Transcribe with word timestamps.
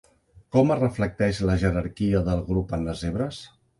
Com 0.55 0.71
es 0.75 0.79
reflecteix 0.79 1.41
la 1.49 1.57
jerarquia 1.65 2.23
del 2.31 2.45
grup 2.49 2.75
en 2.79 2.89
les 2.89 3.05
zebres? 3.07 3.45